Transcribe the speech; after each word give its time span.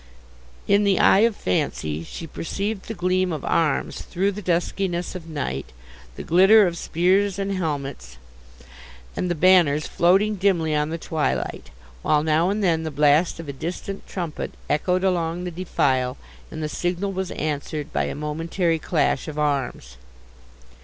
In 0.67 0.83
the 0.83 0.99
eye 0.99 1.19
of 1.19 1.35
fancy, 1.35 2.03
she 2.03 2.25
perceived 2.25 2.87
the 2.87 2.95
gleam 2.95 3.31
of 3.31 3.45
arms 3.45 4.01
through 4.01 4.31
the 4.31 4.41
duskiness 4.41 5.13
of 5.13 5.29
night, 5.29 5.71
the 6.15 6.23
glitter 6.23 6.65
of 6.65 6.75
spears 6.75 7.37
and 7.37 7.51
helmets, 7.51 8.17
and 9.15 9.29
the 9.29 9.35
banners 9.35 9.85
floating 9.85 10.37
dimly 10.37 10.73
on 10.73 10.89
the 10.89 10.97
twilight; 10.97 11.69
while 12.01 12.23
now 12.23 12.49
and 12.49 12.63
then 12.63 12.81
the 12.81 12.89
blast 12.89 13.39
of 13.39 13.47
a 13.47 13.53
distant 13.53 14.07
trumpet 14.07 14.53
echoed 14.67 15.03
along 15.03 15.43
the 15.43 15.51
defile, 15.51 16.17
and 16.49 16.63
the 16.63 16.67
signal 16.67 17.11
was 17.11 17.29
answered 17.29 17.93
by 17.93 18.05
a 18.05 18.15
momentary 18.15 18.79
clash 18.79 19.27
of 19.27 19.37
arms. 19.37 19.97